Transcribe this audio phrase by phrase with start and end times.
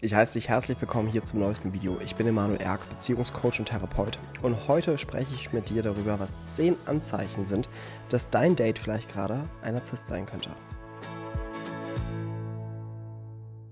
[0.00, 1.98] Ich heiße dich herzlich willkommen hier zum neuesten Video.
[1.98, 4.16] Ich bin Emanuel Erk, Beziehungscoach und Therapeut.
[4.42, 7.68] Und heute spreche ich mit dir darüber, was 10 Anzeichen sind,
[8.08, 10.50] dass dein Date vielleicht gerade ein Narzisst sein könnte.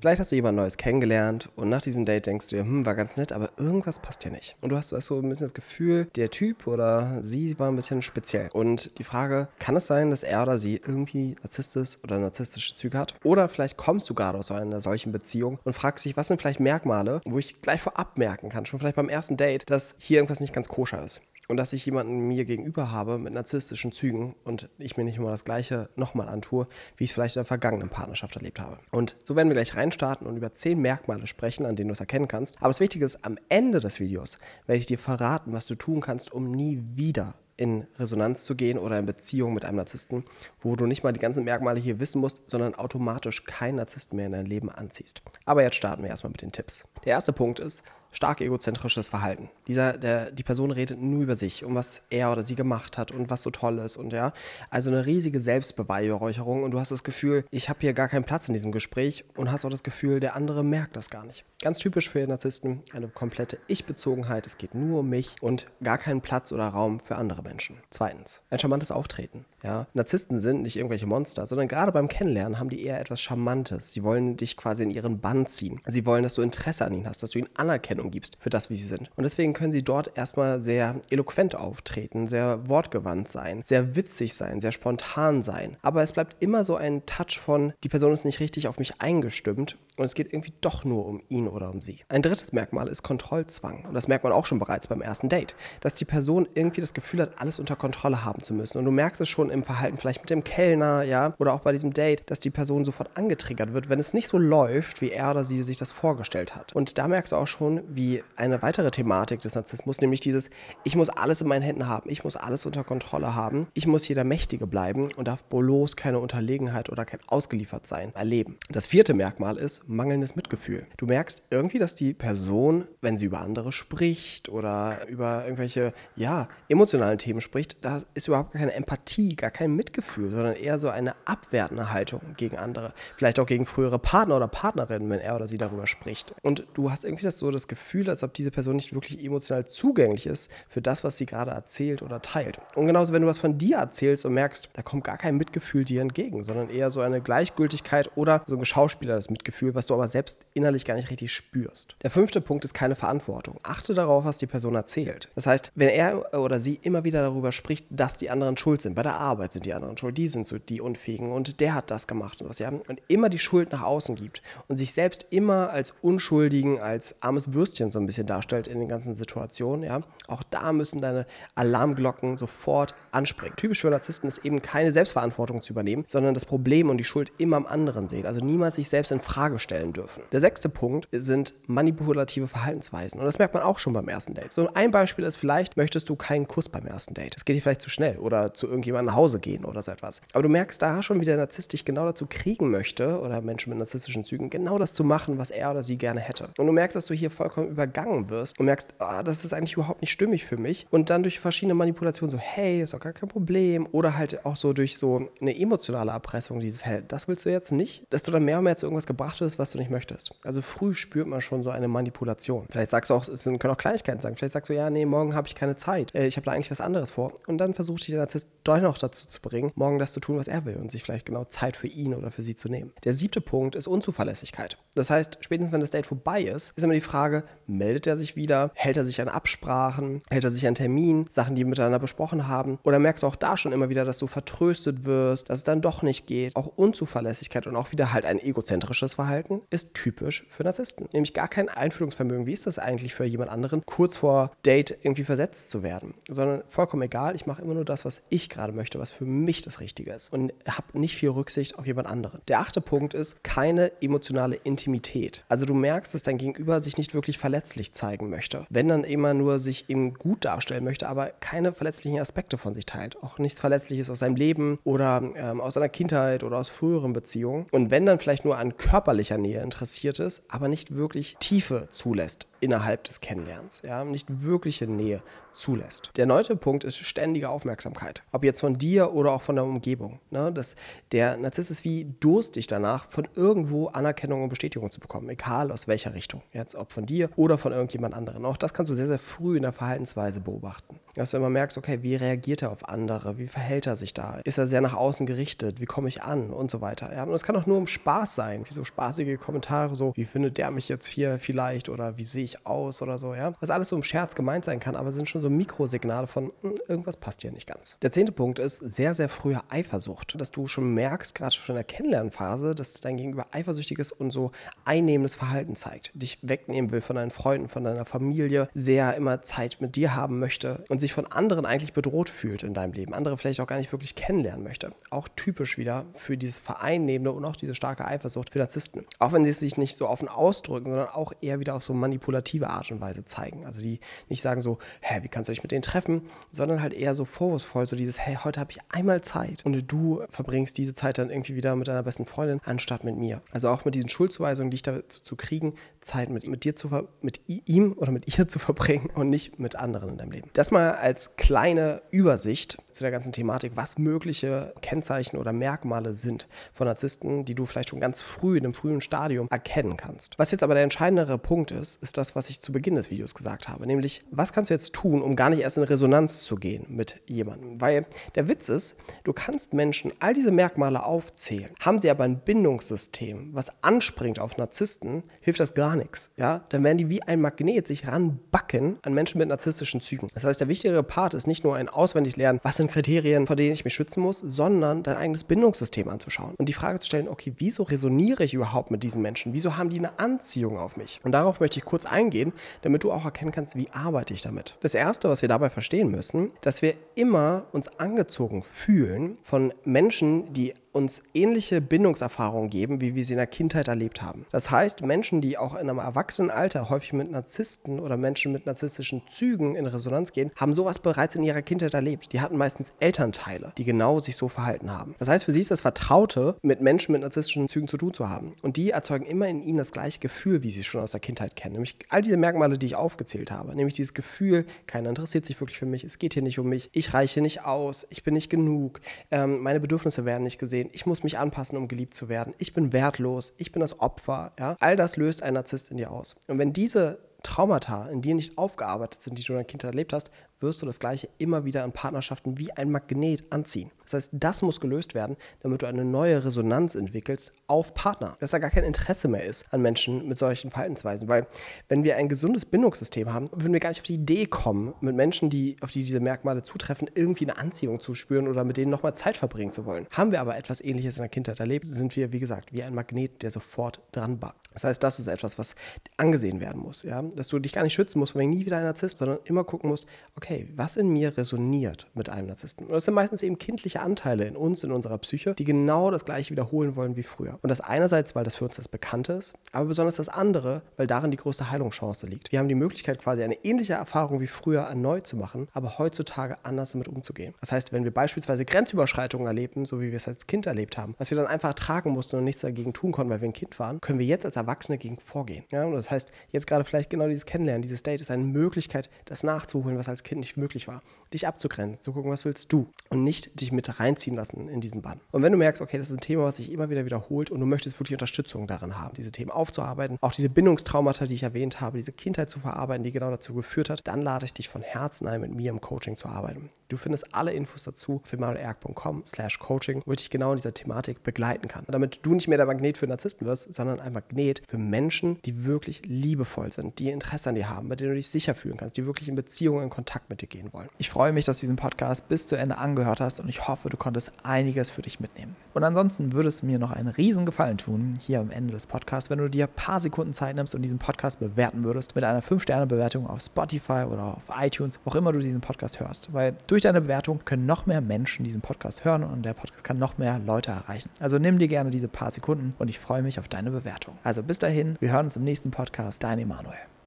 [0.06, 2.94] Vielleicht hast du jemand Neues kennengelernt und nach diesem Date denkst du dir, hm, war
[2.94, 4.54] ganz nett, aber irgendwas passt hier nicht.
[4.60, 8.02] Und du hast so ein bisschen das Gefühl, der Typ oder sie war ein bisschen
[8.02, 8.48] speziell.
[8.52, 12.96] Und die Frage, kann es sein, dass er oder sie irgendwie narzisstisch oder narzisstische Züge
[12.96, 13.14] hat?
[13.24, 16.60] Oder vielleicht kommst du gerade aus einer solchen Beziehung und fragst dich, was sind vielleicht
[16.60, 20.38] Merkmale, wo ich gleich vorab merken kann, schon vielleicht beim ersten Date, dass hier irgendwas
[20.38, 24.68] nicht ganz koscher ist und dass ich jemanden mir gegenüber habe mit narzisstischen Zügen und
[24.78, 27.88] ich mir nicht immer das Gleiche nochmal antue, wie ich es vielleicht in der vergangenen
[27.88, 28.78] Partnerschaft erlebt habe.
[28.90, 32.00] Und so werden wir gleich reinstarten und über zehn Merkmale sprechen, an denen du es
[32.00, 32.56] erkennen kannst.
[32.58, 36.00] Aber das Wichtige ist, am Ende des Videos werde ich dir verraten, was du tun
[36.00, 40.24] kannst, um nie wieder in Resonanz zu gehen oder in Beziehung mit einem Narzissten,
[40.60, 44.26] wo du nicht mal die ganzen Merkmale hier wissen musst, sondern automatisch keinen Narzissten mehr
[44.26, 45.22] in dein Leben anziehst.
[45.44, 46.86] Aber jetzt starten wir erstmal mit den Tipps.
[47.04, 47.82] Der erste Punkt ist,
[48.16, 49.50] stark egozentrisches Verhalten.
[49.66, 53.12] Dieser, der, die Person redet nur über sich, um was er oder sie gemacht hat
[53.12, 54.32] und was so toll ist und ja,
[54.70, 58.48] also eine riesige Selbstbeweihräucherung und du hast das Gefühl, ich habe hier gar keinen Platz
[58.48, 61.44] in diesem Gespräch und hast auch das Gefühl, der andere merkt das gar nicht.
[61.60, 66.22] Ganz typisch für Narzissten, eine komplette Ich-Bezogenheit, es geht nur um mich und gar keinen
[66.22, 67.82] Platz oder Raum für andere Menschen.
[67.90, 69.44] Zweitens, ein charmantes Auftreten.
[69.66, 73.92] Ja, Narzissten sind nicht irgendwelche Monster, sondern gerade beim Kennenlernen haben die eher etwas Charmantes.
[73.92, 75.80] Sie wollen dich quasi in ihren Bann ziehen.
[75.86, 78.70] Sie wollen, dass du Interesse an ihnen hast, dass du ihnen Anerkennung gibst für das,
[78.70, 79.10] wie sie sind.
[79.16, 84.60] Und deswegen können sie dort erstmal sehr eloquent auftreten, sehr wortgewandt sein, sehr witzig sein,
[84.60, 85.76] sehr spontan sein.
[85.82, 89.00] Aber es bleibt immer so ein Touch von, die Person ist nicht richtig auf mich
[89.00, 92.00] eingestimmt und es geht irgendwie doch nur um ihn oder um sie.
[92.08, 93.84] Ein drittes Merkmal ist Kontrollzwang.
[93.86, 95.54] Und das merkt man auch schon bereits beim ersten Date.
[95.80, 98.78] Dass die Person irgendwie das Gefühl hat, alles unter Kontrolle haben zu müssen.
[98.78, 101.72] Und du merkst es schon im Verhalten vielleicht mit dem Kellner, ja, oder auch bei
[101.72, 105.30] diesem Date, dass die Person sofort angetriggert wird, wenn es nicht so läuft, wie er
[105.30, 106.74] oder sie sich das vorgestellt hat.
[106.74, 110.50] Und da merkst du auch schon, wie eine weitere Thematik des Narzissmus, nämlich dieses,
[110.84, 114.04] ich muss alles in meinen Händen haben, ich muss alles unter Kontrolle haben, ich muss
[114.04, 118.56] hier der Mächtige bleiben und darf bloß keine Unterlegenheit oder kein Ausgeliefertsein erleben.
[118.70, 120.86] Das vierte Merkmal ist mangelndes Mitgefühl.
[120.96, 126.48] Du merkst irgendwie, dass die Person, wenn sie über andere spricht oder über irgendwelche, ja,
[126.68, 131.14] emotionalen Themen spricht, da ist überhaupt keine Empathie, gar kein Mitgefühl, sondern eher so eine
[131.24, 132.92] abwertende Haltung gegen andere.
[133.16, 136.34] Vielleicht auch gegen frühere Partner oder Partnerinnen, wenn er oder sie darüber spricht.
[136.42, 139.66] Und du hast irgendwie das so das Gefühl, als ob diese Person nicht wirklich emotional
[139.66, 142.58] zugänglich ist für das, was sie gerade erzählt oder teilt.
[142.74, 145.84] Und genauso, wenn du was von dir erzählst und merkst, da kommt gar kein Mitgefühl
[145.84, 150.08] dir entgegen, sondern eher so eine Gleichgültigkeit oder so ein geschauspielertes Mitgefühl, was du aber
[150.08, 151.96] selbst innerlich gar nicht richtig spürst.
[152.02, 153.58] Der fünfte Punkt ist keine Verantwortung.
[153.62, 155.28] Achte darauf, was die Person erzählt.
[155.34, 158.94] Das heißt, wenn er oder sie immer wieder darüber spricht, dass die anderen schuld sind,
[158.94, 161.90] bei der Arbeit sind die anderen schuld, die sind so die Unfähigen und der hat
[161.90, 165.26] das gemacht und was, ja, und immer die Schuld nach außen gibt und sich selbst
[165.30, 170.00] immer als Unschuldigen, als armes Würstchen so ein bisschen darstellt in den ganzen Situationen, ja,
[170.28, 173.56] auch da müssen deine Alarmglocken sofort anspringen.
[173.56, 177.32] Typisch für Narzissten ist eben keine Selbstverantwortung zu übernehmen, sondern das Problem und die Schuld
[177.38, 178.26] immer am anderen sehen.
[178.26, 180.22] Also niemals sich selbst in Frage stellen dürfen.
[180.32, 183.20] Der sechste Punkt sind manipulative Verhaltensweisen.
[183.20, 184.52] Und das merkt man auch schon beim ersten Date.
[184.52, 187.34] So ein Beispiel ist vielleicht, möchtest du keinen Kuss beim ersten Date.
[187.34, 190.20] Das geht dir vielleicht zu schnell oder zu irgendjemandem nach Hause gehen oder so etwas.
[190.32, 193.70] Aber du merkst da schon, wie der Narzisst dich genau dazu kriegen möchte oder Menschen
[193.70, 196.48] mit narzisstischen Zügen, genau das zu machen, was er oder sie gerne hätte.
[196.58, 199.74] Und du merkst, dass du hier vollkommen übergangen wirst und merkst, oh, das ist eigentlich
[199.74, 200.86] überhaupt nicht stimmig für mich.
[200.90, 203.88] Und dann durch verschiedene Manipulationen so, hey, ist doch gar kein Problem.
[203.92, 207.72] Oder halt auch so durch so eine emotionale Erpressung, dieses, hey, das willst du jetzt
[207.72, 210.32] nicht, dass du dann mehr und mehr zu irgendwas gebracht wirst, was du nicht möchtest.
[210.44, 212.66] Also früh spürt man schon so eine Manipulation.
[212.70, 214.36] Vielleicht sagst du auch, es können auch Kleinigkeiten sein.
[214.36, 216.14] Vielleicht sagst du, ja, nee, morgen habe ich keine Zeit.
[216.14, 217.32] Äh, ich habe da eigentlich was anderes vor.
[217.46, 220.36] Und dann versucht dich der Narzisst doch noch dazu zu bringen, morgen das zu tun,
[220.36, 222.92] was er will und sich vielleicht genau Zeit für ihn oder für sie zu nehmen.
[223.04, 224.78] Der siebte Punkt ist Unzuverlässigkeit.
[224.94, 228.34] Das heißt, spätestens wenn das Date vorbei ist, ist immer die Frage, meldet er sich
[228.34, 228.70] wieder?
[228.74, 230.22] Hält er sich an Absprachen?
[230.30, 231.26] Hält er sich an Termin?
[231.30, 232.78] Sachen, die wir miteinander besprochen haben?
[232.82, 235.82] Oder merkst du auch da schon immer wieder, dass du vertröstet wirst, dass es dann
[235.82, 236.56] doch nicht geht?
[236.56, 241.08] Auch Unzuverlässigkeit und auch wieder halt ein egozentrisches Verhalten ist typisch für Narzissten.
[241.12, 242.46] Nämlich gar kein Einfühlungsvermögen.
[242.46, 246.14] Wie ist das eigentlich für jemand anderen, kurz vor Date irgendwie versetzt zu werden?
[246.28, 249.62] Sondern vollkommen egal, ich mache immer nur das, was ich gerade möchte, was für mich
[249.62, 250.32] das Richtige ist.
[250.32, 252.40] Und habe nicht viel Rücksicht auf jemand anderen.
[252.48, 255.44] Der achte Punkt ist keine emotionale Intimität.
[255.48, 258.66] Also du merkst, dass dein Gegenüber sich nicht wirklich verletzlich zeigen möchte.
[258.70, 262.86] Wenn dann immer nur sich eben gut darstellen möchte, aber keine verletzlichen Aspekte von sich
[262.86, 263.22] teilt.
[263.22, 267.66] Auch nichts Verletzliches aus seinem Leben oder ähm, aus seiner Kindheit oder aus früheren Beziehungen.
[267.70, 272.46] Und wenn dann vielleicht nur an körperlicher Nähe interessiert ist, aber nicht wirklich Tiefe zulässt
[272.60, 273.82] innerhalb des Kennenlernens.
[273.82, 274.04] Ja?
[274.04, 275.22] Nicht wirkliche Nähe
[275.56, 276.10] zulässt.
[276.16, 278.22] Der neunte Punkt ist ständige Aufmerksamkeit.
[278.32, 280.20] Ob jetzt von dir oder auch von der Umgebung.
[280.30, 280.52] Ne?
[280.52, 280.76] Das,
[281.12, 285.88] der Narzisst ist wie durstig danach, von irgendwo Anerkennung und Bestätigung zu bekommen, egal aus
[285.88, 286.42] welcher Richtung.
[286.52, 288.44] Jetzt ob von dir oder von irgendjemand anderem.
[288.44, 291.00] Auch das kannst du sehr, sehr früh in der Verhaltensweise beobachten.
[291.14, 293.38] Dass du immer merkst, okay, wie reagiert er auf andere?
[293.38, 294.40] Wie verhält er sich da?
[294.44, 295.80] Ist er sehr nach außen gerichtet?
[295.80, 296.50] Wie komme ich an?
[296.50, 297.14] Und so weiter.
[297.14, 297.24] Ja?
[297.24, 298.66] Und es kann auch nur um Spaß sein.
[298.66, 298.84] Wie so
[299.16, 301.88] spaßige Kommentare, so, wie findet der mich jetzt hier vielleicht?
[301.88, 303.00] Oder wie sehe ich aus?
[303.00, 303.54] Oder so, ja.
[303.60, 306.74] Was alles so im Scherz gemeint sein kann, aber sind schon so Mikrosignale von, hm,
[306.88, 307.96] irgendwas passt hier nicht ganz.
[308.02, 310.38] Der zehnte Punkt ist sehr, sehr frühe Eifersucht.
[310.38, 314.52] Dass du schon merkst, gerade schon in der Kennenlernphase, dass dein Gegenüber eifersüchtiges und so
[314.84, 316.10] einnehmendes Verhalten zeigt.
[316.14, 320.38] Dich wegnehmen will von deinen Freunden, von deiner Familie, sehr immer Zeit mit dir haben
[320.38, 323.14] möchte und sich von anderen eigentlich bedroht fühlt in deinem Leben.
[323.14, 324.90] Andere vielleicht auch gar nicht wirklich kennenlernen möchte.
[325.10, 329.05] Auch typisch wieder für dieses Vereinnehmende und auch diese starke Eifersucht für Narzissten.
[329.18, 331.94] Auch wenn sie es sich nicht so offen ausdrücken, sondern auch eher wieder auf so
[331.94, 333.64] manipulative Art und Weise zeigen.
[333.64, 336.92] Also die nicht sagen so, hä, wie kannst du dich mit denen treffen, sondern halt
[336.92, 340.94] eher so vorwurfsvoll, so dieses, hey, heute habe ich einmal Zeit und du verbringst diese
[340.94, 343.42] Zeit dann irgendwie wieder mit deiner besten Freundin anstatt mit mir.
[343.52, 346.90] Also auch mit diesen Schuldzuweisungen, die ich dazu zu kriegen, Zeit mit, mit dir zu
[347.20, 350.50] mit ihm oder mit ihr zu verbringen und nicht mit anderen in deinem Leben.
[350.52, 356.48] Das mal als kleine Übersicht zu der ganzen Thematik, was mögliche Kennzeichen oder Merkmale sind
[356.72, 360.38] von Narzissten, die du vielleicht schon ganz früh in einem frühen Stadium erkennen kannst.
[360.38, 363.34] Was jetzt aber der entscheidendere Punkt ist, ist das, was ich zu Beginn des Videos
[363.34, 366.56] gesagt habe, nämlich was kannst du jetzt tun, um gar nicht erst in Resonanz zu
[366.56, 367.80] gehen mit jemandem?
[367.80, 371.70] Weil der Witz ist, du kannst Menschen all diese Merkmale aufzählen.
[371.80, 376.30] Haben sie aber ein Bindungssystem, was anspringt auf Narzissten, hilft das gar nichts.
[376.36, 376.64] Ja?
[376.68, 380.28] Dann werden die wie ein Magnet sich ranbacken an Menschen mit narzisstischen Zügen.
[380.34, 383.56] Das heißt, der wichtigere Part ist nicht nur ein auswendig lernen, was sind Kriterien, vor
[383.56, 387.28] denen ich mich schützen muss, sondern dein eigenes Bindungssystem anzuschauen und die Frage zu stellen,
[387.28, 389.52] okay, wieso resoniere ich überhaupt mit diesen Menschen?
[389.52, 391.20] Wieso haben die eine Anziehung auf mich?
[391.24, 392.52] Und darauf möchte ich kurz eingehen,
[392.82, 394.76] damit du auch erkennen kannst, wie arbeite ich damit.
[394.80, 400.52] Das erste, was wir dabei verstehen müssen, dass wir immer uns angezogen fühlen von Menschen,
[400.52, 404.46] die uns ähnliche Bindungserfahrungen geben, wie wir sie in der Kindheit erlebt haben.
[404.50, 409.22] Das heißt, Menschen, die auch in einem Erwachsenenalter häufig mit Narzissten oder Menschen mit narzisstischen
[409.30, 412.32] Zügen in Resonanz gehen, haben sowas bereits in ihrer Kindheit erlebt.
[412.32, 415.14] Die hatten meistens Elternteile, die genau sich so verhalten haben.
[415.18, 418.30] Das heißt, für sie ist das Vertraute, mit Menschen mit narzisstischen Zügen zu tun zu
[418.30, 418.54] haben.
[418.62, 421.20] Und die erzeugen immer in ihnen das gleiche Gefühl, wie sie es schon aus der
[421.20, 421.74] Kindheit kennen.
[421.74, 423.76] Nämlich all diese Merkmale, die ich aufgezählt habe.
[423.76, 426.88] Nämlich dieses Gefühl, keiner interessiert sich wirklich für mich, es geht hier nicht um mich,
[426.92, 429.00] ich reiche nicht aus, ich bin nicht genug,
[429.30, 432.54] ähm, meine Bedürfnisse werden nicht gesehen sehen, ich muss mich anpassen, um geliebt zu werden,
[432.58, 436.10] ich bin wertlos, ich bin das Opfer, ja, all das löst ein Narzisst in dir
[436.10, 436.34] aus.
[436.46, 440.12] Und wenn diese Traumata in dir nicht aufgearbeitet sind, die du in der Kindheit erlebt
[440.12, 443.90] hast, wirst du das Gleiche immer wieder in Partnerschaften wie ein Magnet anziehen.
[444.06, 448.36] Das heißt, das muss gelöst werden, damit du eine neue Resonanz entwickelst auf Partner.
[448.40, 451.28] Dass da gar kein Interesse mehr ist an Menschen mit solchen Verhaltensweisen.
[451.28, 451.46] Weil
[451.88, 455.14] wenn wir ein gesundes Bindungssystem haben, würden wir gar nicht auf die Idee kommen, mit
[455.14, 458.90] Menschen, die, auf die diese Merkmale zutreffen, irgendwie eine Anziehung zu spüren oder mit denen
[458.90, 460.06] nochmal Zeit verbringen zu wollen.
[460.10, 462.94] Haben wir aber etwas ähnliches in der Kindheit erlebt, sind wir, wie gesagt, wie ein
[462.94, 464.66] Magnet, der sofort dran backt.
[464.72, 465.74] Das heißt, das ist etwas, was
[466.18, 467.02] angesehen werden muss.
[467.02, 467.22] Ja?
[467.22, 469.88] Dass du dich gar nicht schützen musst, wenn nie wieder ein Narzisst, sondern immer gucken
[469.88, 470.06] musst,
[470.36, 472.86] okay, was in mir resoniert mit einem Narzissten?
[472.86, 476.24] Und das sind meistens eben kindliche Anteile in uns, in unserer Psyche, die genau das
[476.24, 477.58] gleiche wiederholen wollen wie früher.
[477.62, 481.06] Und das einerseits, weil das für uns das Bekannte ist, aber besonders das andere, weil
[481.06, 482.52] darin die größte Heilungschance liegt.
[482.52, 486.56] Wir haben die Möglichkeit, quasi eine ähnliche Erfahrung wie früher erneut zu machen, aber heutzutage
[486.62, 487.54] anders damit umzugehen.
[487.60, 491.14] Das heißt, wenn wir beispielsweise Grenzüberschreitungen erleben, so wie wir es als Kind erlebt haben,
[491.18, 493.78] was wir dann einfach ertragen mussten und nichts dagegen tun konnten, weil wir ein Kind
[493.78, 495.64] waren, können wir jetzt als Erwachsene gegen vorgehen.
[495.70, 499.10] Ja, und das heißt, jetzt gerade vielleicht genau dieses Kennenlernen, dieses Date ist eine Möglichkeit,
[499.24, 501.02] das nachzuholen, was als Kind nicht möglich war.
[501.32, 505.02] Dich abzugrenzen, zu gucken, was willst du und nicht dich mit reinziehen lassen in diesen
[505.02, 505.20] Bann.
[505.32, 507.60] Und wenn du merkst, okay, das ist ein Thema, was sich immer wieder wiederholt und
[507.60, 511.80] du möchtest wirklich Unterstützung darin haben, diese Themen aufzuarbeiten, auch diese Bindungstraumata, die ich erwähnt
[511.80, 514.82] habe, diese Kindheit zu verarbeiten, die genau dazu geführt hat, dann lade ich dich von
[514.82, 516.70] Herzen ein, mit mir im Coaching zu arbeiten.
[516.88, 520.72] Du findest alle Infos dazu auf emanuelerg.com slash coaching, wo ich dich genau in dieser
[520.72, 521.84] Thematik begleiten kann.
[521.88, 525.64] Damit du nicht mehr der Magnet für Narzissten wirst, sondern ein Magnet für Menschen, die
[525.64, 528.96] wirklich liebevoll sind, die Interesse an dir haben, bei denen du dich sicher fühlen kannst,
[528.96, 530.88] die wirklich in Beziehungen, in Kontakt mit dir gehen wollen.
[530.98, 533.88] Ich freue mich, dass du diesen Podcast bis zu Ende angehört hast und ich hoffe,
[533.88, 535.56] du konntest einiges für dich mitnehmen.
[535.74, 539.28] Und ansonsten würde es mir noch einen riesen Gefallen tun, hier am Ende des Podcasts,
[539.28, 542.42] wenn du dir ein paar Sekunden Zeit nimmst und diesen Podcast bewerten würdest mit einer
[542.42, 546.32] 5-Sterne-Bewertung auf Spotify oder auf iTunes, wo auch immer du diesen Podcast hörst.
[546.32, 549.98] Weil durch deine Bewertung können noch mehr Menschen diesen Podcast hören und der Podcast kann
[549.98, 551.08] noch mehr Leute erreichen.
[551.20, 554.18] Also nimm dir gerne diese paar Sekunden und ich freue mich auf deine Bewertung.
[554.22, 556.22] Also bis dahin, wir hören uns im nächsten Podcast.
[556.22, 556.76] Dein Emanuel.